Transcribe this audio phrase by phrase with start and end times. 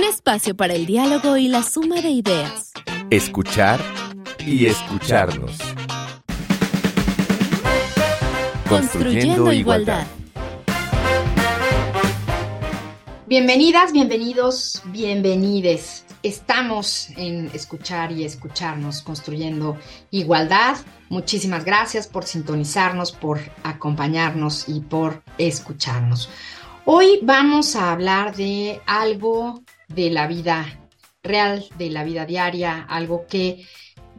[0.00, 2.72] Un espacio para el diálogo y la suma de ideas.
[3.10, 3.78] Escuchar
[4.38, 5.58] y escucharnos.
[8.66, 10.06] Construyendo, igualdad.
[13.26, 16.06] Bienvenidas, bienvenidos, bienvenides.
[16.22, 19.76] Estamos en escuchar y escucharnos, construyendo
[20.10, 20.78] igualdad.
[21.10, 26.30] Muchísimas gracias por sintonizarnos, por acompañarnos y por escucharnos.
[26.86, 29.62] Hoy vamos a hablar de algo
[29.94, 30.66] de la vida
[31.22, 33.66] real, de la vida diaria, algo que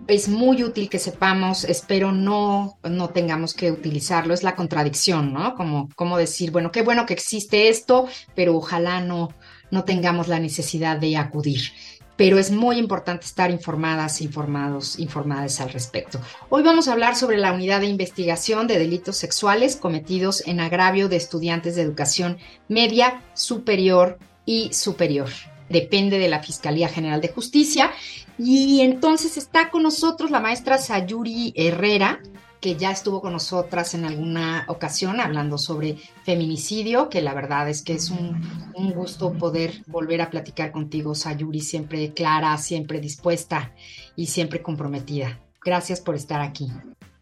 [0.07, 5.55] es muy útil que sepamos, espero no, no tengamos que utilizarlo, es la contradicción, ¿no?
[5.55, 9.29] Como, como decir, bueno, qué bueno que existe esto, pero ojalá no,
[9.69, 11.71] no tengamos la necesidad de acudir.
[12.17, 16.19] Pero es muy importante estar informadas, informados, informadas al respecto.
[16.49, 21.09] Hoy vamos a hablar sobre la unidad de investigación de delitos sexuales cometidos en agravio
[21.09, 25.29] de estudiantes de educación media, superior y superior
[25.71, 27.91] depende de la Fiscalía General de Justicia.
[28.37, 32.19] Y entonces está con nosotros la maestra Sayuri Herrera,
[32.59, 37.81] que ya estuvo con nosotras en alguna ocasión hablando sobre feminicidio, que la verdad es
[37.81, 38.39] que es un,
[38.75, 43.73] un, gusto poder volver a platicar contigo, Sayuri, siempre clara, siempre dispuesta
[44.15, 45.39] y siempre comprometida.
[45.63, 46.71] Gracias por estar aquí.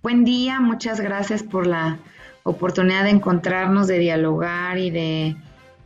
[0.04, 2.00] Buen día, muchas gracias por la
[2.44, 5.36] oportunidad de encontrarnos, de dialogar y de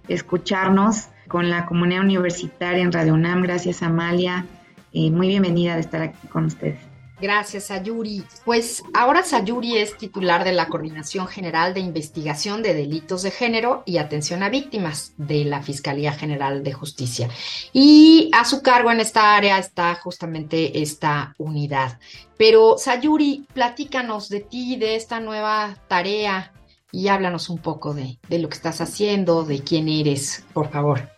[0.08, 3.42] escucharnos con la comunidad universitaria en Radio UNAM.
[3.42, 4.46] Gracias, Amalia.
[4.94, 6.78] Eh, muy bienvenida de estar aquí con ustedes.
[7.20, 8.24] Gracias, Sayuri.
[8.46, 13.82] Pues ahora Sayuri es titular de la Coordinación General de Investigación de Delitos de Género
[13.88, 17.30] y Atención a Víctimas de la Fiscalía General de Justicia.
[17.72, 21.98] Y a su cargo en esta área está justamente esta unidad.
[22.38, 26.54] Pero Sayuri, platícanos de ti, de esta nueva tarea
[26.92, 31.12] y háblanos un poco de, de lo que estás haciendo, de quién eres, por favor.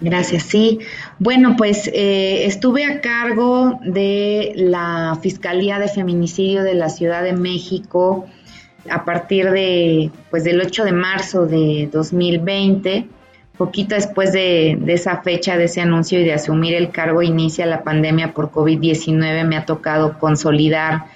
[0.00, 0.78] Gracias, sí.
[1.18, 7.32] Bueno, pues eh, estuve a cargo de la Fiscalía de Feminicidio de la Ciudad de
[7.32, 8.26] México
[8.88, 13.08] a partir de, pues, del 8 de marzo de 2020.
[13.56, 17.66] Poquito después de, de esa fecha, de ese anuncio y de asumir el cargo, inicia
[17.66, 19.44] la pandemia por COVID-19.
[19.44, 21.06] Me ha tocado consolidar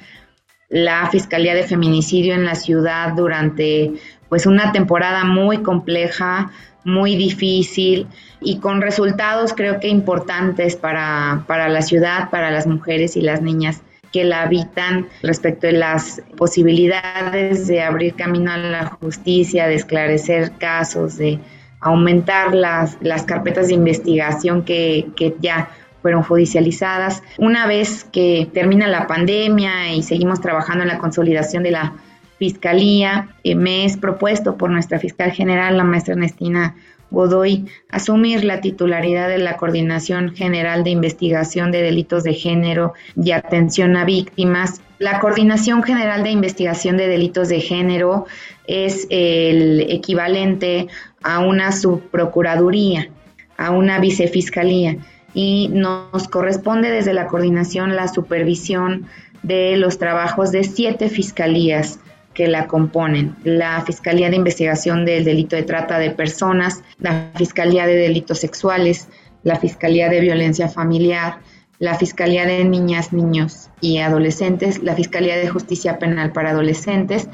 [0.68, 3.92] la Fiscalía de Feminicidio en la ciudad durante
[4.28, 6.50] pues una temporada muy compleja,
[6.84, 8.06] muy difícil
[8.40, 13.40] y con resultados creo que importantes para, para la ciudad, para las mujeres y las
[13.42, 13.82] niñas
[14.12, 20.52] que la habitan respecto de las posibilidades de abrir camino a la justicia, de esclarecer
[20.58, 21.38] casos, de
[21.80, 25.70] aumentar las, las carpetas de investigación que, que ya
[26.02, 27.22] fueron judicializadas.
[27.38, 31.94] Una vez que termina la pandemia y seguimos trabajando en la consolidación de la
[32.42, 36.74] Fiscalía, eh, me es propuesto por nuestra fiscal general, la maestra Ernestina
[37.12, 43.30] Godoy, asumir la titularidad de la Coordinación General de Investigación de Delitos de Género y
[43.30, 44.80] Atención a Víctimas.
[44.98, 48.26] La Coordinación General de Investigación de Delitos de Género
[48.66, 50.88] es el equivalente
[51.22, 53.08] a una subprocuraduría,
[53.56, 54.96] a una vicefiscalía
[55.32, 59.06] y nos corresponde desde la coordinación la supervisión
[59.44, 62.00] de los trabajos de siete fiscalías
[62.34, 63.36] que la componen.
[63.44, 69.08] La Fiscalía de Investigación del Delito de Trata de Personas, la Fiscalía de Delitos Sexuales,
[69.42, 71.38] la Fiscalía de Violencia Familiar,
[71.78, 77.28] la Fiscalía de Niñas, Niños y Adolescentes, la Fiscalía de Justicia Penal para Adolescentes,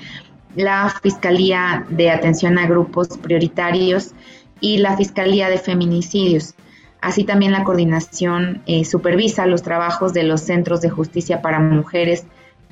[0.56, 4.12] la Fiscalía de Atención a Grupos Prioritarios
[4.60, 6.54] y la Fiscalía de Feminicidios.
[7.00, 12.24] Así también la coordinación eh, supervisa los trabajos de los centros de justicia para mujeres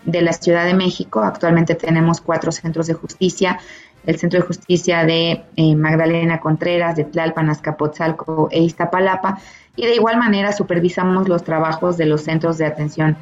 [0.06, 1.20] de la Ciudad de México.
[1.20, 3.58] Actualmente tenemos cuatro centros de justicia.
[4.06, 9.38] El Centro de Justicia de eh, Magdalena Contreras, de Tlalpan, Azcapotzalco e Iztapalapa.
[9.74, 13.16] Y de igual manera supervisamos los trabajos de los centros de atención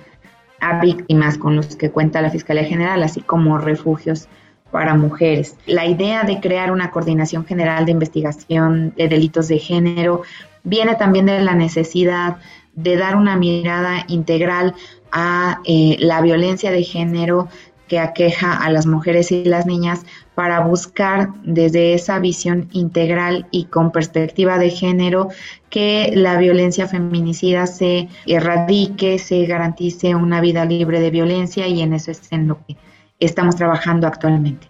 [0.61, 4.29] a víctimas con los que cuenta la Fiscalía General, así como refugios
[4.71, 5.57] para mujeres.
[5.67, 10.23] La idea de crear una coordinación general de investigación de delitos de género
[10.65, 12.39] viene también de la necesidad
[12.75, 14.75] de dar una mirada integral
[15.15, 17.49] a eh, la violencia de género
[17.89, 23.67] que aqueja a las mujeres y las niñas para buscar desde esa visión integral y
[23.67, 25.29] con perspectiva de género
[25.71, 31.93] que la violencia feminicida se erradique, se garantice una vida libre de violencia y en
[31.93, 32.77] eso es en lo que
[33.21, 34.69] estamos trabajando actualmente.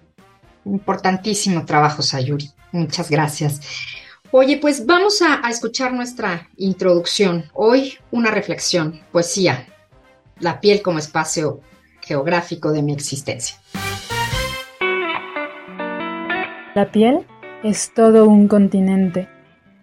[0.67, 2.51] Importantísimo trabajo, Sayuri.
[2.73, 3.61] Muchas gracias.
[4.33, 7.45] Oye, pues vamos a, a escuchar nuestra introducción.
[7.55, 9.67] Hoy una reflexión, poesía,
[10.41, 11.61] la piel como espacio
[12.01, 13.57] geográfico de mi existencia.
[16.75, 17.25] La piel
[17.63, 19.29] es todo un continente,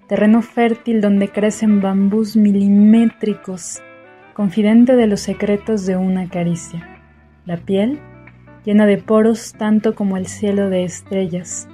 [0.08, 3.82] terreno fértil donde crecen bambús milimétricos,
[4.34, 7.02] confidente de los secretos de una caricia.
[7.46, 8.00] La piel,
[8.66, 11.68] llena de poros tanto como el cielo de estrellas.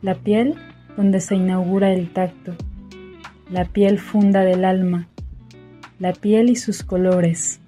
[0.00, 0.54] La piel
[0.96, 2.54] donde se inaugura el tacto.
[3.50, 5.08] La piel funda del alma.
[5.98, 7.60] La piel y sus colores.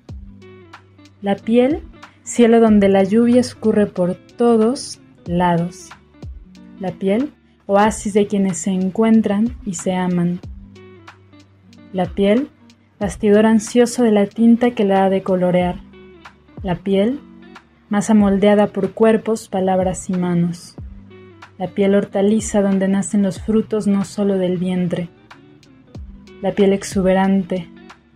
[1.20, 1.82] La piel,
[2.22, 5.90] cielo donde la lluvia escurre por todos lados.
[6.78, 7.32] La piel,
[7.66, 10.38] oasis de quienes se encuentran y se aman.
[11.92, 12.50] La piel,
[13.00, 15.80] bastidor ansioso de la tinta que la ha de colorear.
[16.62, 17.18] La piel,
[17.88, 20.76] masa moldeada por cuerpos, palabras y manos.
[21.58, 25.08] La piel hortaliza donde nacen los frutos no solo del vientre.
[26.42, 27.68] La piel exuberante,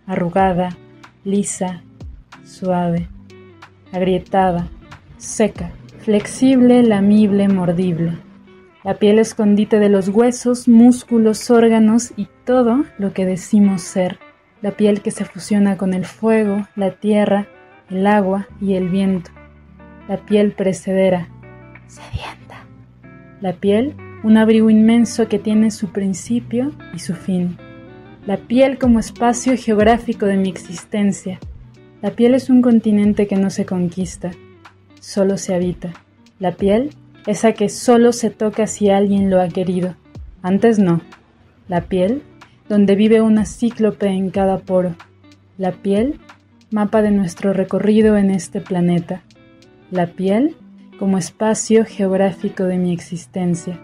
[0.07, 0.77] arrugada,
[1.25, 1.83] lisa,
[2.53, 3.07] suave,
[3.91, 4.67] agrietada,
[5.17, 8.17] seca, flexible, lamible, mordible.
[8.83, 14.19] La piel escondite de los huesos, músculos, órganos y todo lo que decimos ser.
[14.61, 17.47] La piel que se fusiona con el fuego, la tierra,
[17.89, 19.31] el agua y el viento.
[20.07, 21.29] La piel precedera,
[21.87, 22.65] sedienta.
[23.41, 27.57] La piel, un abrigo inmenso que tiene su principio y su fin.
[28.27, 31.39] La piel como espacio geográfico de mi existencia.
[32.03, 34.31] La piel es un continente que no se conquista,
[34.99, 35.93] solo se habita.
[36.37, 36.89] La piel,
[37.27, 39.95] esa que solo se toca si alguien lo ha querido.
[40.41, 40.99] Antes no.
[41.69, 42.21] La piel,
[42.67, 44.95] donde vive una cíclope en cada poro.
[45.57, 46.19] La piel,
[46.71, 49.23] mapa de nuestro recorrido en este planeta.
[49.89, 50.57] La piel,
[50.99, 53.79] como espacio geográfico de mi existencia.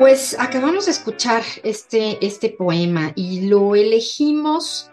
[0.00, 4.90] Pues acabamos de escuchar este, este poema y lo elegimos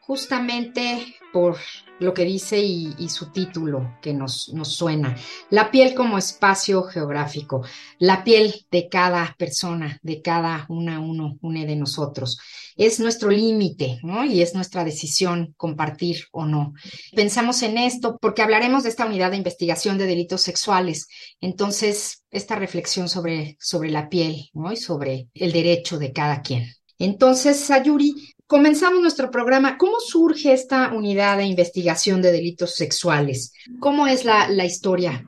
[0.00, 1.56] justamente por
[2.00, 5.16] lo que dice y, su título que nos, nos, suena.
[5.50, 7.62] La piel como espacio geográfico,
[7.98, 12.38] la piel de cada persona, de cada una, uno, de nosotros.
[12.76, 14.24] Es nuestro límite, ¿no?
[14.24, 16.72] Y es nuestra decisión compartir o no.
[17.14, 21.06] Pensamos en esto porque hablaremos de esta unidad de investigación de delitos sexuales.
[21.40, 24.72] Entonces, esta reflexión sobre, sobre la piel, ¿no?
[24.72, 26.66] Y sobre el derecho de cada quien.
[26.98, 28.14] Entonces, Sayuri,
[28.50, 29.78] comenzamos nuestro programa.
[29.78, 33.54] ¿Cómo surge esta unidad de investigación de delitos sexuales?
[33.78, 35.24] ¿Cómo es la, historia?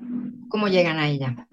[0.48, 1.46] ¿Cómo llegan a ella?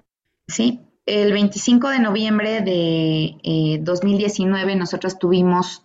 [0.48, 5.84] Sí, el 25 de noviembre de 2019 eh, nosotros tuvimos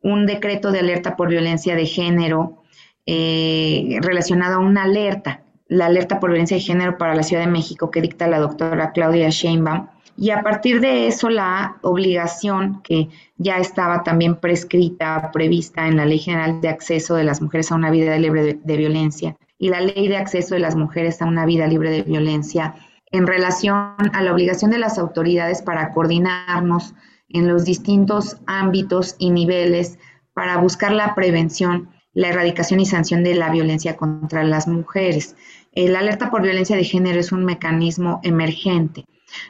[0.00, 2.62] un decreto de alerta por violencia de género
[3.04, 7.50] eh, relacionado a una alerta, la alerta por violencia de género para la Ciudad de
[7.50, 9.88] México que dicta la doctora Claudia Sheinbaum
[10.20, 13.08] y a partir de eso, la obligación que
[13.38, 17.76] ya estaba también prescrita, prevista en la Ley General de Acceso de las Mujeres a
[17.76, 21.46] una Vida Libre de, Violencia y la Ley de Acceso de las Mujeres a una
[21.46, 22.74] Vida Libre de Violencia,
[23.10, 26.92] en relación a la obligación de las autoridades para coordinarnos
[27.30, 29.98] en los distintos ámbitos y niveles
[30.34, 35.34] para buscar la prevención, la erradicación y sanción de la violencia contra las mujeres.
[35.74, 39.06] La alerta por violencia de género es un mecanismo emergente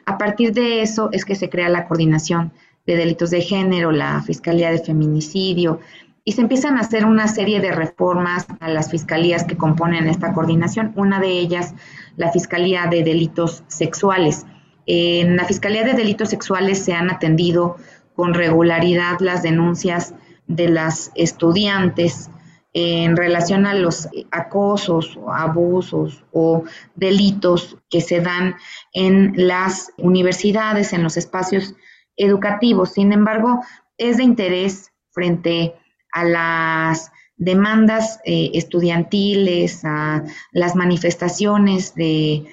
[0.06, 2.52] a partir de eso es que se crea la coordinación
[2.86, 5.80] de delitos de género, la Fiscalía de Feminicidio,
[6.24, 10.32] y se empiezan a hacer una serie de reformas a las fiscalías que componen esta
[10.32, 10.92] coordinación.
[10.96, 11.74] Una de ellas,
[12.16, 14.46] la Fiscalía de Delitos Sexuales.
[14.86, 17.76] En la Fiscalía de Delitos Sexuales se han atendido
[18.14, 20.14] con regularidad las denuncias
[20.46, 22.29] de las estudiantes
[22.72, 28.54] en relación a los acosos, abusos o delitos que se dan
[28.92, 31.74] en las universidades, en los espacios
[32.16, 32.92] educativos.
[32.92, 33.60] Sin embargo,
[33.98, 35.74] es de interés frente
[36.12, 40.22] a las demandas eh, estudiantiles, a
[40.52, 42.44] las manifestaciones de,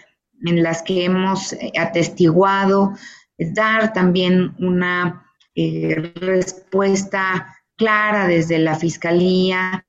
[0.45, 2.93] en las que hemos eh, atestiguado,
[3.37, 9.86] dar también una eh, respuesta clara desde la Fiscalía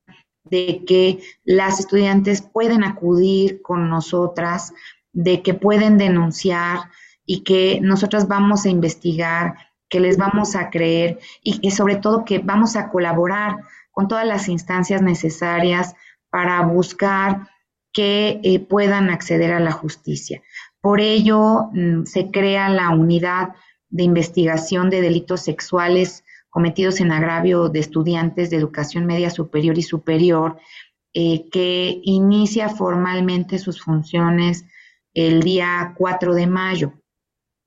[0.51, 4.73] de que las estudiantes pueden acudir con nosotras,
[5.13, 6.91] de que pueden denunciar
[7.25, 9.57] y que nosotras vamos a investigar,
[9.89, 13.57] que les vamos a creer y, sobre todo que vamos a colaborar
[13.91, 15.95] con todas las instancias necesarias
[16.31, 17.49] para buscar
[17.93, 20.43] que eh, puedan acceder a la justicia.
[20.81, 23.55] Por ello, mm, se crea la unidad
[23.89, 26.25] de investigación de delitos sexuales
[26.59, 30.59] cometidos en agravio de estudiantes de educación media superior y superior,
[31.15, 34.65] eh, que inicia formalmente sus funciones
[35.15, 36.95] el día 4 de mayo.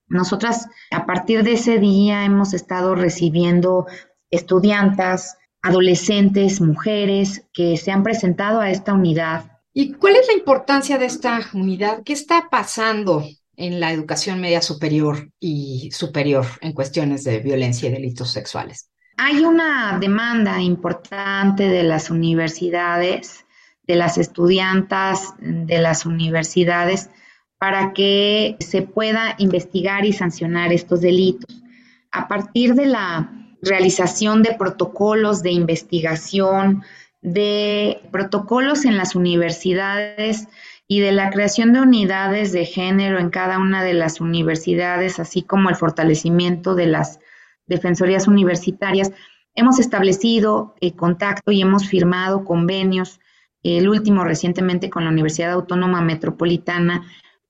[0.08, 3.86] Nosotras, a partir de ese día, hemos estado recibiendo
[4.30, 9.58] estudiantas, adolescentes, mujeres que se han presentado a esta unidad.
[9.72, 12.02] ¿Y cuál es la importancia de esta unidad?
[12.04, 13.24] ¿Qué está pasando
[13.56, 18.90] en la educación media superior y superior en cuestiones de violencia y delitos sexuales?
[19.16, 23.44] Hay una demanda importante de las universidades,
[23.86, 27.10] de las estudiantas de las universidades,
[27.58, 31.62] para que se pueda investigar y sancionar estos delitos.
[32.10, 33.30] A partir de la
[33.62, 36.82] realización de protocolos de investigación,
[37.20, 40.48] de protocolos en las universidades
[40.92, 45.40] y de la creación de unidades de género en cada una de las universidades, así
[45.40, 47.18] como el fortalecimiento de las
[47.66, 49.10] defensorías universitarias,
[49.54, 53.20] hemos establecido eh, contacto y hemos firmado convenios,
[53.62, 57.06] el último recientemente con la Universidad Autónoma Metropolitana,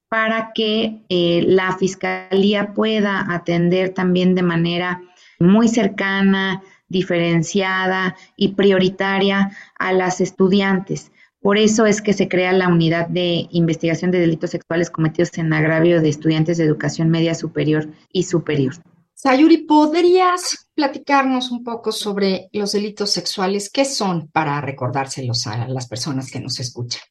[0.07, 5.01] para que eh, la Fiscalía pueda atender también de manera
[5.37, 11.11] muy cercana, diferenciada y prioritaria a las estudiantes.
[11.43, 15.51] Por eso es que se crea la unidad de investigación de delitos sexuales cometidos en
[15.51, 18.75] agravio de estudiantes de educación media superior y superior.
[19.13, 23.69] Sayuri, ¿podrías platicarnos un poco sobre los delitos sexuales?
[23.69, 27.01] ¿Qué son para recordárselos a las personas que nos escuchan?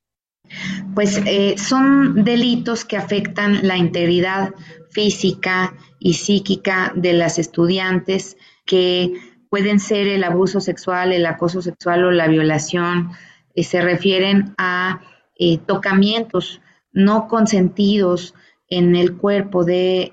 [0.95, 4.55] Pues eh, son delitos que afectan la integridad
[4.91, 9.12] física y psíquica de las estudiantes, que
[9.51, 13.12] pueden ser el abuso sexual, el acoso sexual o la violación,
[13.54, 15.00] eh, se refieren a
[15.38, 16.61] eh, tocamientos
[16.92, 18.35] no consentidos
[18.68, 20.12] en el cuerpo de,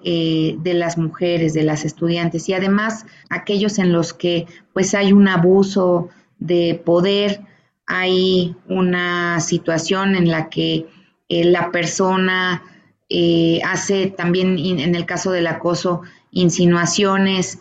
[0.61, 5.29] de, las mujeres, de las estudiantes, y además aquellos en los que pues hay un
[5.29, 7.41] abuso de poder
[7.89, 10.85] hay una situación en la que
[11.27, 12.61] eh, la persona
[13.09, 17.57] eh, hace también, en el caso del acoso, insinuaciones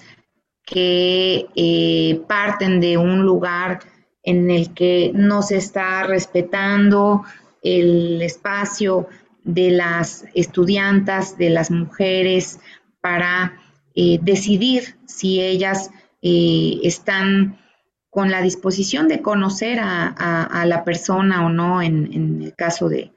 [0.66, 3.80] que eh, parten de un lugar
[4.28, 7.25] en el que no se está respetando
[7.62, 9.08] el espacio
[9.44, 12.61] de las estudiantas, de las mujeres,
[13.00, 13.61] para
[14.23, 17.58] decidir si ellas están
[18.11, 23.12] con la disposición de conocer a, la persona o no en, el caso de,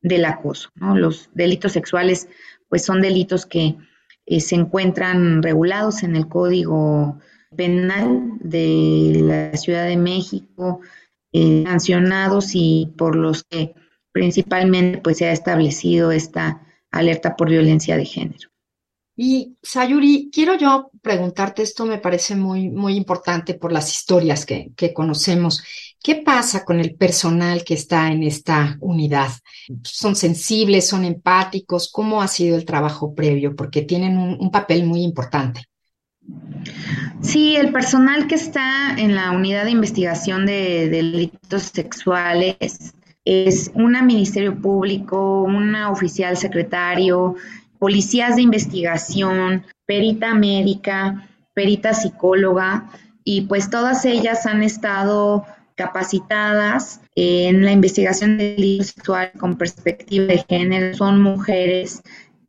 [0.00, 0.70] del acoso.
[0.74, 2.28] Los delitos sexuales
[2.68, 3.76] pues son delitos que
[4.24, 7.18] eh, se encuentran regulados en el Código
[7.56, 10.80] Penal de la Ciudad de México,
[11.32, 13.74] eh, sancionados y por los que
[14.12, 18.52] principalmente pues se ha establecido esta alerta por violencia de género.
[19.14, 24.72] Y Sayuri, quiero yo preguntarte, esto me parece muy, muy importante por las historias que,
[24.94, 25.62] conocemos.
[26.02, 29.30] ¿Qué pasa con el personal que está en esta unidad?
[29.84, 31.90] ¿Son sensibles, son empáticos?
[31.92, 33.54] ¿Cómo ha sido el trabajo previo?
[33.54, 35.66] Porque tienen un papel muy importante.
[37.20, 43.92] Sí, el personal que está en la unidad de investigación de delitos sexuales es un
[44.04, 47.36] ministerio público, una oficial secretario,
[47.78, 52.90] policías de investigación, perita médica, perita psicóloga,
[53.24, 60.26] y pues todas ellas han estado capacitadas en la investigación del delito sexual con perspectiva
[60.26, 60.96] de género.
[60.96, 62.02] Son mujeres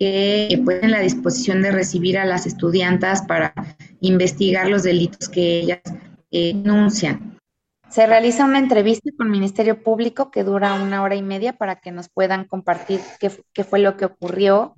[0.03, 3.53] que pueden la disposición de recibir a las estudiantas para
[4.01, 5.81] investigar los delitos que ellas
[6.29, 7.37] denuncian.
[7.89, 11.77] Se realiza una entrevista con el Ministerio Público que dura una hora y media para
[11.77, 14.73] que nos puedan compartir qué, qué fue lo que ocurrió,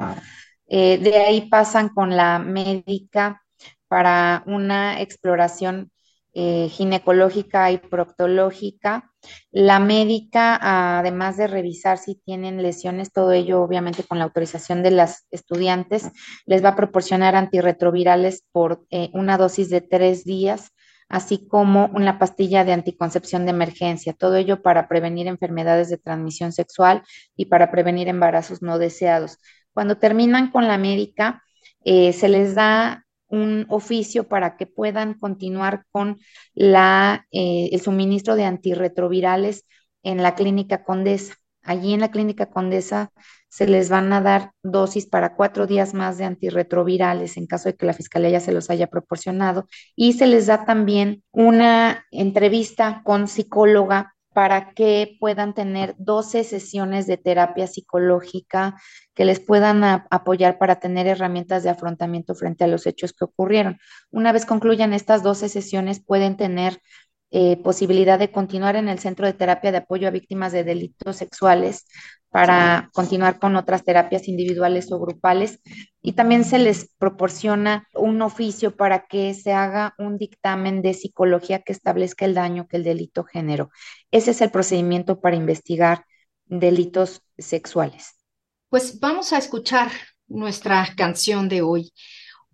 [0.67, 3.43] eh, de ahí pasan con la médica
[3.87, 5.91] para una exploración
[6.33, 9.11] eh, ginecológica y proctológica.
[9.51, 10.59] La médica,
[10.97, 16.09] además de revisar si tienen lesiones, todo ello obviamente con la autorización de las estudiantes,
[16.45, 20.71] les va a proporcionar antirretrovirales por eh, una dosis de tres días,
[21.09, 26.51] así como una pastilla de anticoncepción de emergencia, todo ello para prevenir enfermedades de transmisión
[26.51, 27.03] sexual
[27.35, 29.37] y para prevenir embarazos no deseados.
[29.73, 31.43] Cuando terminan con la médica,
[31.83, 36.19] eh, se les da un oficio para que puedan continuar con
[36.53, 39.65] la, eh, el suministro de antirretrovirales
[40.03, 41.35] en la clínica Condesa.
[41.63, 43.11] Allí en la clínica Condesa
[43.49, 47.75] se les van a dar dosis para cuatro días más de antirretrovirales en caso de
[47.75, 49.67] que la fiscalía ya se los haya proporcionado.
[49.95, 57.07] Y se les da también una entrevista con psicóloga para que puedan tener 12 sesiones
[57.07, 58.75] de terapia psicológica
[59.13, 63.77] que les puedan apoyar para tener herramientas de afrontamiento frente a los hechos que ocurrieron.
[64.11, 66.81] Una vez concluyan estas 12 sesiones, pueden tener
[67.31, 71.15] eh, posibilidad de continuar en el Centro de Terapia de Apoyo a Víctimas de Delitos
[71.15, 71.85] Sexuales
[72.35, 75.61] para continuar con otras terapias individuales o grupales.
[76.01, 81.61] Y también se les proporciona un oficio para que se haga un dictamen de psicología
[81.61, 83.69] que establezca el daño que el delito generó.
[84.11, 86.03] Ese es el procedimiento para investigar
[86.43, 88.15] delitos sexuales.
[88.67, 89.89] Pues vamos a escuchar
[90.27, 91.93] nuestra canción de hoy.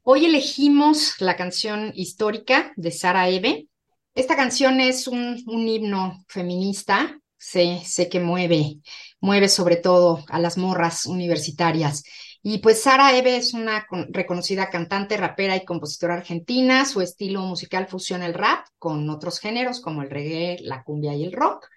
[0.03, 3.67] Hoy elegimos la canción histórica de Sara Eve.
[4.13, 8.77] Esta canción es un, un himno feminista, sé, sé que mueve,
[9.19, 12.03] mueve sobre todo a las morras universitarias.
[12.43, 16.85] Y pues Sara Eve es una reconocida cantante, rapera y compositora argentina.
[16.85, 21.23] Su estilo musical fusiona el rap con otros géneros como el reggae, la cumbia y
[21.23, 21.67] el rock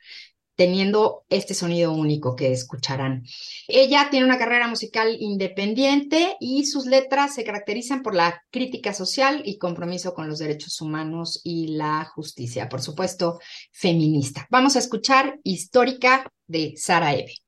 [0.56, 3.24] teniendo este sonido único que escucharán.
[3.68, 9.42] Ella tiene una carrera musical independiente y sus letras se caracterizan por la crítica social
[9.44, 13.38] y compromiso con los derechos humanos y la justicia, por supuesto,
[13.72, 14.46] feminista.
[14.50, 17.43] Vamos a escuchar Histórica de Sara Eve.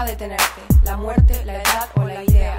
[0.00, 0.62] Va a detenerte?
[0.84, 2.58] ¿La muerte, la edad o la idea?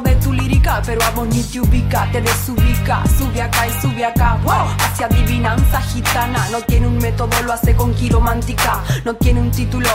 [0.01, 4.05] de tu lírica, pero a vos ni te ubica, te desubica, sube acá y sube
[4.05, 4.37] acá,
[4.79, 9.89] hacia adivinanza gitana, no tiene un método, lo hace con quiromántica, no tiene un título,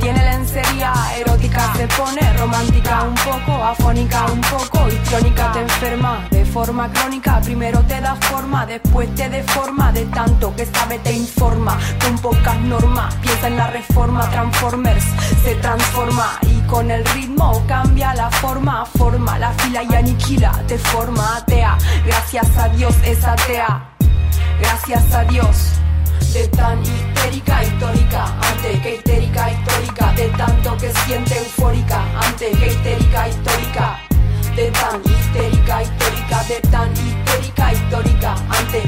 [0.00, 6.44] tiene lencería erótica, se pone romántica, un poco afónica, un poco histriónica, te enferma de
[6.44, 11.78] forma crónica, primero te da forma, después te deforma, de tanto que sabe te informa,
[12.02, 15.04] con pocas normas, piensa en la reforma, Transformers
[15.42, 20.78] se transforma y con el ritmo cambia la forma, forma la fila y aniquila, te
[20.78, 23.90] forma atea, gracias a Dios es atea,
[24.60, 25.56] gracias a Dios.
[26.32, 32.66] De tan histérica, histórica, antes que histérica, histórica, de tanto que siente eufórica, antes que
[32.66, 34.00] histérica, histórica,
[34.56, 38.34] de tan histérica, histórica, de tan histérica, histórica,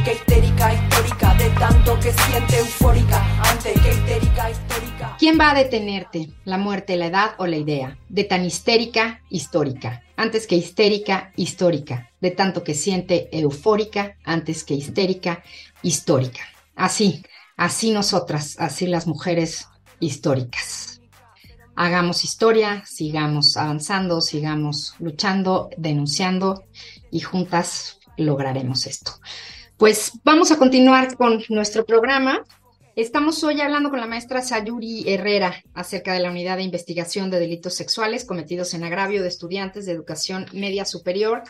[0.05, 3.23] que histérica, histórica, de tanto que siente eufórica,
[3.63, 5.17] que histérica, histórica.
[5.19, 6.31] ¿Quién va a detenerte?
[6.45, 7.99] ¿La muerte, la edad o la idea?
[8.09, 14.75] De tan histérica, histórica, antes que histérica, histórica, de tanto que siente eufórica, antes que
[14.75, 15.43] histérica,
[15.83, 16.43] histórica.
[16.77, 17.23] Así,
[17.57, 20.86] Así nosotras, así las mujeres históricas.
[21.79, 26.65] Hagamos historia, sigamos avanzando, sigamos luchando, denunciando
[27.11, 29.13] y juntas lograremos esto.
[29.77, 32.43] Pues vamos a continuar con nuestro programa.
[32.97, 37.41] Estamos hoy hablando con la maestra Sayuri Herrera acerca de la unidad de investigación de
[37.41, 41.43] delitos sexuales cometidos en agravio de estudiantes de educación media superior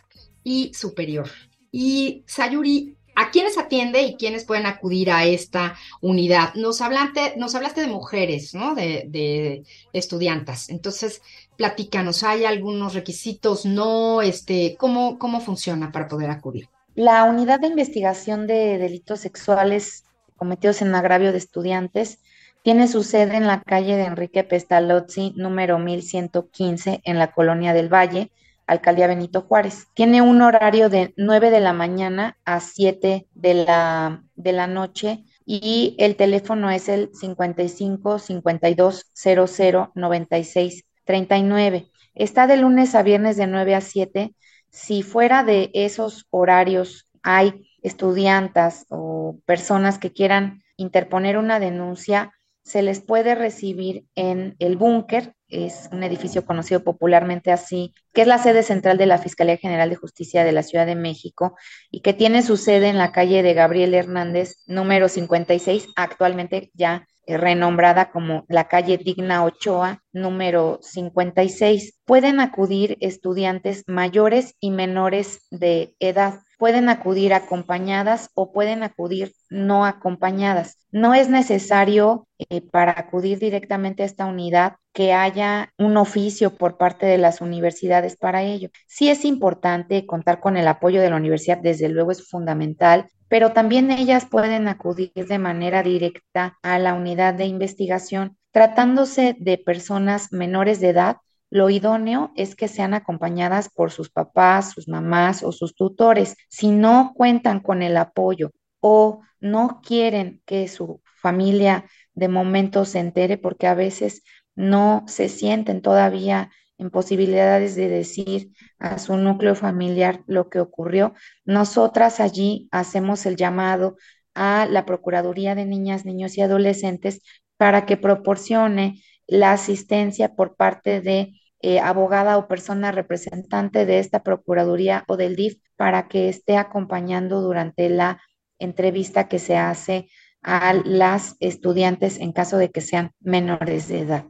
[0.42, 1.30] y superior.
[1.70, 6.54] Y Sayuri, ¿A quiénes atiende y quiénes pueden acudir a esta unidad?
[6.54, 8.74] Nos hablaste, nos hablaste de mujeres, ¿no?
[8.74, 10.68] De, de estudiantas.
[10.68, 11.22] Entonces,
[11.56, 13.64] platícanos, ¿hay algunos requisitos?
[13.64, 16.68] No, este, ¿cómo, ¿cómo funciona para poder acudir?
[16.94, 20.04] La unidad de investigación de delitos sexuales
[20.36, 22.20] cometidos en agravio de estudiantes
[22.62, 27.92] tiene su sede en la calle de Enrique Pestalozzi, número 1115, en la colonia del
[27.92, 28.30] Valle,
[28.66, 29.86] Alcaldía Benito Juárez.
[29.94, 35.24] Tiene un horario de 9 de la mañana a 7 de la, de la noche
[35.44, 41.86] y el teléfono es el 55 52 00 96 39.
[42.14, 44.34] Está de lunes a viernes de 9 a 7.
[44.70, 52.32] Si fuera de esos horarios hay estudiantes o personas que quieran interponer una denuncia,
[52.66, 58.26] se les puede recibir en el búnker, es un edificio conocido popularmente así, que es
[58.26, 61.54] la sede central de la Fiscalía General de Justicia de la Ciudad de México
[61.92, 67.06] y que tiene su sede en la calle de Gabriel Hernández, número 56, actualmente ya
[67.24, 72.00] renombrada como la calle Digna Ochoa, número 56.
[72.04, 79.84] Pueden acudir estudiantes mayores y menores de edad pueden acudir acompañadas o pueden acudir no
[79.84, 80.78] acompañadas.
[80.90, 86.78] No es necesario eh, para acudir directamente a esta unidad que haya un oficio por
[86.78, 88.70] parte de las universidades para ello.
[88.86, 93.52] Sí es importante contar con el apoyo de la universidad, desde luego es fundamental, pero
[93.52, 100.32] también ellas pueden acudir de manera directa a la unidad de investigación tratándose de personas
[100.32, 101.16] menores de edad
[101.50, 106.36] lo idóneo es que sean acompañadas por sus papás, sus mamás o sus tutores.
[106.48, 112.98] Si no cuentan con el apoyo o no quieren que su familia de momento se
[112.98, 114.22] entere porque a veces
[114.54, 121.14] no se sienten todavía en posibilidades de decir a su núcleo familiar lo que ocurrió,
[121.44, 123.96] nosotras allí hacemos el llamado
[124.34, 127.22] a la Procuraduría de Niñas, Niños y Adolescentes
[127.56, 134.22] para que proporcione la asistencia por parte de eh, abogada o persona representante de esta
[134.22, 138.20] Procuraduría o del DIF para que esté acompañando durante la
[138.58, 140.08] entrevista que se hace
[140.42, 144.26] a las estudiantes en caso de que sean menores de edad.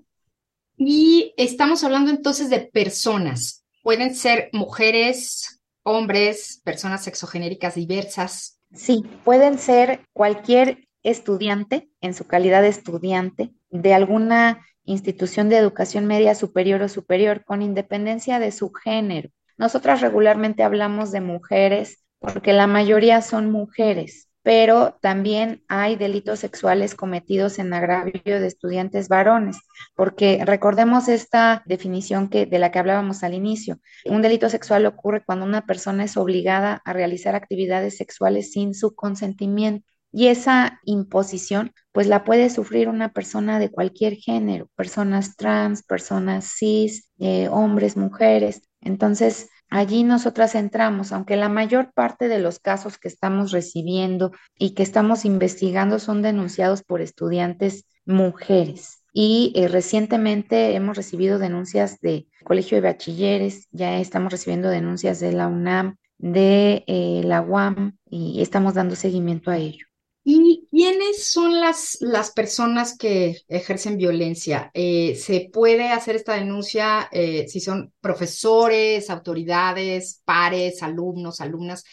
[0.78, 3.64] Y estamos hablando entonces de personas.
[3.82, 8.60] Pueden ser mujeres, hombres, personas sexogenéricas diversas.
[8.72, 16.06] Sí, pueden ser cualquier estudiante en su calidad de estudiante de alguna institución de educación
[16.06, 19.28] media superior o superior con independencia de su género.
[19.58, 26.94] Nosotras regularmente hablamos de mujeres porque la mayoría son mujeres, pero también hay delitos sexuales
[26.94, 29.58] cometidos en agravio de estudiantes varones,
[29.94, 33.80] porque recordemos esta definición que de la que hablábamos al inicio.
[34.04, 38.94] Un delito sexual ocurre cuando una persona es obligada a realizar actividades sexuales sin su
[38.94, 39.95] consentimiento.
[40.18, 46.54] Y esa imposición, pues la puede sufrir una persona de cualquier género, personas trans, personas
[46.56, 48.62] cis, eh, hombres, mujeres.
[48.80, 54.70] Entonces, allí nosotras entramos, aunque la mayor parte de los casos que estamos recibiendo y
[54.70, 59.02] que estamos investigando son denunciados por estudiantes mujeres.
[59.12, 65.32] Y eh, recientemente hemos recibido denuncias de Colegio de Bachilleres, ya estamos recibiendo denuncias de
[65.32, 69.84] la UNAM, de eh, la UAM y estamos dando seguimiento a ello.
[70.28, 74.72] ¿Y quiénes son las, las personas que ejercen violencia?
[74.74, 81.84] Eh, ¿Se puede hacer esta denuncia eh, si son profesores, autoridades, pares, alumnos, alumnas?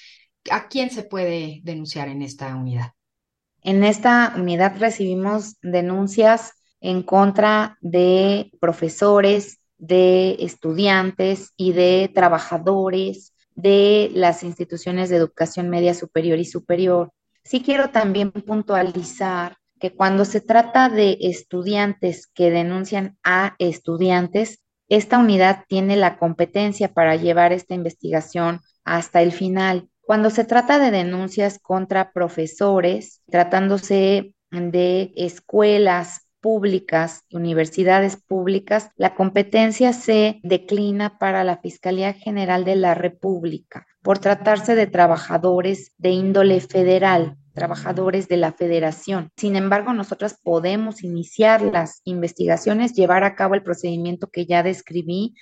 [0.50, 2.94] ¿A quién se puede denunciar en esta unidad?
[3.62, 14.10] En esta unidad recibimos denuncias en contra de profesores, de estudiantes y de trabajadores de
[14.16, 17.12] las instituciones de educación media superior y superior
[17.44, 25.18] Sí quiero también puntualizar que cuando se trata de estudiantes que denuncian a estudiantes, esta
[25.18, 29.90] unidad tiene la competencia para llevar esta investigación hasta el final.
[30.02, 39.92] Cuando se trata de denuncias contra profesores, tratándose de escuelas públicas, universidades públicas, la competencia
[39.92, 46.60] se declina para la Fiscalía General de la República por tratarse de trabajadores de índole
[46.60, 49.32] federal, trabajadores de la federación.
[49.38, 55.36] Sin embargo, nosotras podemos iniciar las investigaciones, llevar a cabo el procedimiento que ya describí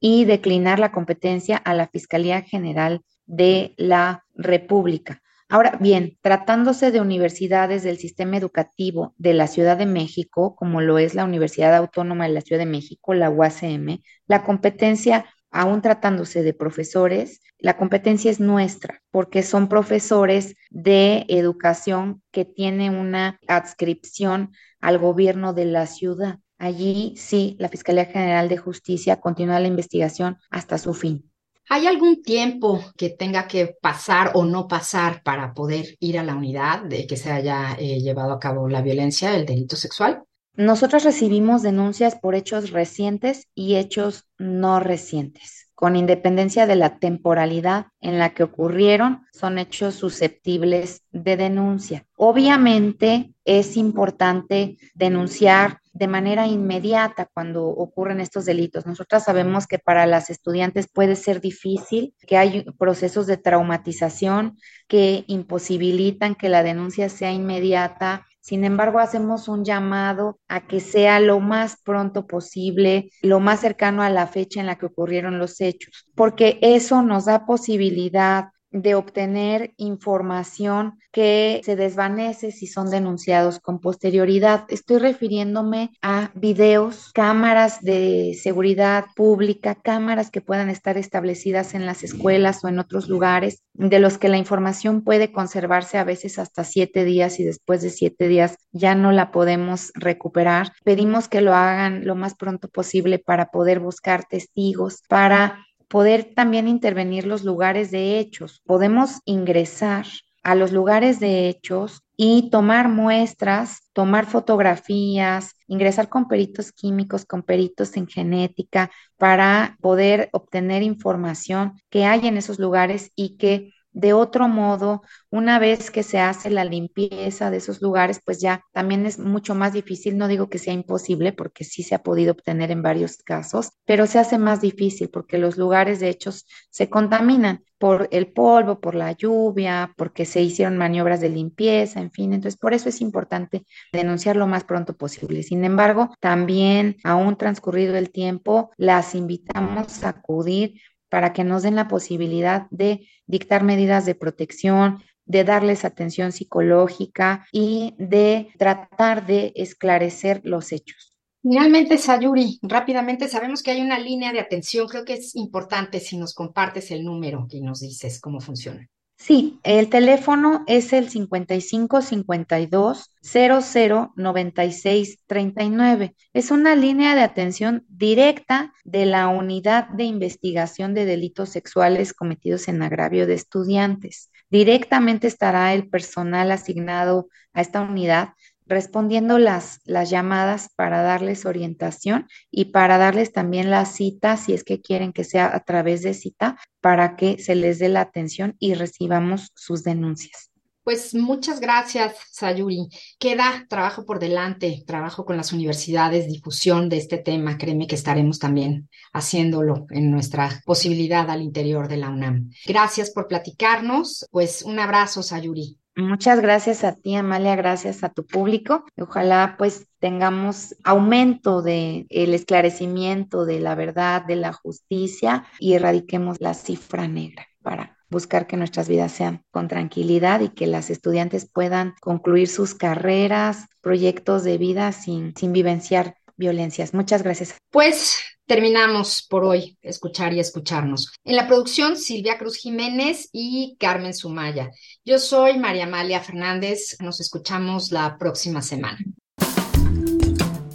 [0.00, 5.22] y declinar la competencia a la Fiscalía General de la República.
[5.50, 10.98] Ahora bien, tratándose de universidades del sistema educativo de la Ciudad de México, como lo
[10.98, 16.42] es la Universidad Autónoma de la Ciudad de México, la UACM, la competencia aún tratándose
[16.42, 24.52] de profesores, la competencia es nuestra, porque son profesores de educación que tienen una adscripción
[24.80, 26.38] al gobierno de la ciudad.
[26.58, 31.30] Allí sí, la Fiscalía General de Justicia continúa la investigación hasta su fin.
[31.70, 36.34] ¿Hay algún tiempo que tenga que pasar o no pasar para poder ir a la
[36.34, 40.22] unidad de que se haya eh, llevado a cabo la violencia, el delito sexual?
[40.58, 45.70] Nosotros recibimos denuncias por hechos recientes y hechos no recientes.
[45.76, 52.06] Con independencia de la temporalidad en la que ocurrieron, son hechos susceptibles de denuncia.
[52.16, 58.84] Obviamente es importante denunciar de manera inmediata cuando ocurren estos delitos.
[58.84, 65.22] Nosotras sabemos que para las estudiantes puede ser difícil, que hay procesos de traumatización que
[65.28, 71.38] imposibilitan que la denuncia sea inmediata sin embargo, hacemos un llamado a que sea lo
[71.38, 76.08] más pronto posible, lo más cercano a la fecha en la que ocurrieron los hechos,
[76.14, 83.80] porque eso nos da posibilidad de obtener información que se desvanece si son denunciados con
[83.80, 84.66] posterioridad.
[84.68, 92.04] Estoy refiriéndome a videos, cámaras de seguridad pública, cámaras que puedan estar establecidas en las
[92.04, 96.64] escuelas o en otros lugares, de los que la información puede conservarse a veces hasta
[96.64, 100.72] siete días y después de siete días ya no la podemos recuperar.
[100.84, 106.68] Pedimos que lo hagan lo más pronto posible para poder buscar testigos, para poder también
[106.68, 108.62] intervenir los lugares de hechos.
[108.64, 110.06] Podemos ingresar
[110.42, 117.42] a los lugares de hechos y tomar muestras, tomar fotografías, ingresar con peritos químicos, con
[117.42, 124.12] peritos en genética, para poder obtener información que hay en esos lugares y que De
[124.12, 129.06] otro modo, una vez que se hace la limpieza de esos lugares, pues ya también
[129.06, 132.70] es mucho más difícil, no digo que sea imposible, porque sí se ha podido obtener
[132.70, 136.30] en varios casos, pero se hace más difícil porque los lugares de hecho
[136.70, 142.12] se contaminan por el polvo, por la lluvia, porque se hicieron maniobras de limpieza, en
[142.12, 142.32] fin.
[142.32, 145.42] Entonces, por eso es importante denunciar lo más pronto posible.
[145.42, 151.76] Sin embargo, también, aún transcurrido el tiempo, las invitamos a acudir para que nos den
[151.76, 159.52] la posibilidad de dictar medidas de protección, de darles atención psicológica y de tratar de
[159.56, 161.18] esclarecer los hechos.
[161.42, 164.88] Finalmente, Sayuri, rápidamente sabemos que hay una línea de atención.
[164.88, 168.88] Creo que es importante si nos compartes el número y nos dices cómo funciona.
[169.20, 176.14] Sí, el teléfono es el 55 52 00 96 39.
[176.32, 182.68] Es una línea de atención directa de la Unidad de Investigación de Delitos Sexuales Cometidos
[182.68, 184.30] en Agravio de Estudiantes.
[184.50, 188.34] Directamente estará el personal asignado a esta unidad
[188.68, 194.62] respondiendo las, las llamadas para darles orientación y para darles también la cita, si es
[194.62, 198.56] que quieren que sea a través de cita, para que se les dé la atención
[198.58, 200.50] y recibamos sus denuncias.
[200.88, 202.88] Pues muchas gracias, Sayuri.
[203.18, 207.58] Queda trabajo por delante, trabajo con las universidades, difusión de este tema.
[207.58, 212.52] Créeme que estaremos también haciéndolo en nuestra posibilidad al interior de la UNAM.
[212.64, 214.24] Gracias por platicarnos.
[214.30, 215.76] Pues un abrazo, Sayuri.
[215.98, 218.84] Muchas gracias a ti, Amalia, gracias a tu público.
[218.96, 226.36] Ojalá pues tengamos aumento de el esclarecimiento de la verdad, de la justicia y erradiquemos
[226.38, 231.50] la cifra negra para buscar que nuestras vidas sean con tranquilidad y que las estudiantes
[231.52, 236.94] puedan concluir sus carreras, proyectos de vida sin, sin vivenciar violencias.
[236.94, 237.56] Muchas gracias.
[237.72, 241.12] Pues terminamos por hoy escuchar y escucharnos.
[241.24, 244.70] En la producción, Silvia Cruz Jiménez y Carmen Sumaya.
[245.04, 246.96] Yo soy María Amalia Fernández.
[247.00, 248.98] Nos escuchamos la próxima semana.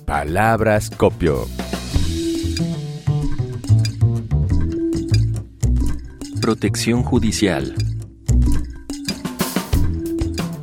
[0.05, 1.47] Palabras copio.
[6.39, 7.73] Protección judicial.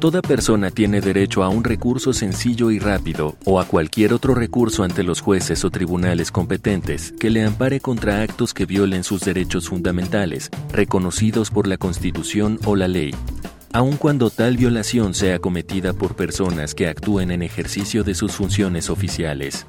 [0.01, 4.83] Toda persona tiene derecho a un recurso sencillo y rápido o a cualquier otro recurso
[4.83, 9.69] ante los jueces o tribunales competentes que le ampare contra actos que violen sus derechos
[9.69, 13.15] fundamentales, reconocidos por la Constitución o la ley,
[13.75, 18.89] aun cuando tal violación sea cometida por personas que actúen en ejercicio de sus funciones
[18.89, 19.67] oficiales.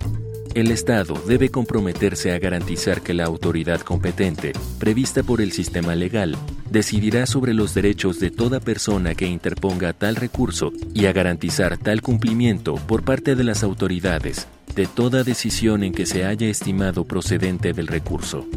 [0.54, 6.38] El Estado debe comprometerse a garantizar que la autoridad competente, prevista por el sistema legal,
[6.72, 12.02] decidirá sobre los derechos de toda persona que interponga tal recurso y a garantizar tal
[12.02, 17.74] cumplimiento por parte de las autoridades de toda decisión en que se haya estimado procedente
[17.74, 18.48] del recurso.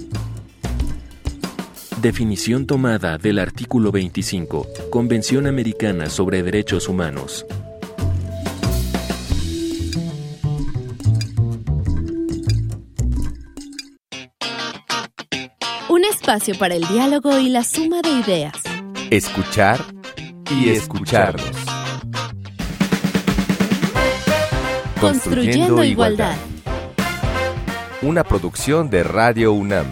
[2.00, 7.44] Definición tomada del artículo 25, Convención Americana sobre Derechos Humanos.
[16.34, 18.54] Espacio para el diálogo y la suma de ideas.
[19.10, 19.78] Escuchar
[20.50, 21.46] y escucharnos.
[25.00, 26.34] Construyendo, igualdad.
[28.02, 29.86] Una producción de Radio UNAM.